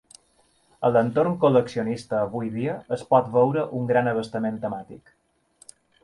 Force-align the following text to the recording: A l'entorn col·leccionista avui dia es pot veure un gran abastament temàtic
A 0.87 0.89
l'entorn 0.93 1.33
col·leccionista 1.43 2.17
avui 2.21 2.49
dia 2.55 2.77
es 2.97 3.03
pot 3.11 3.29
veure 3.35 3.65
un 3.81 3.85
gran 3.91 4.09
abastament 4.13 4.57
temàtic 4.65 5.13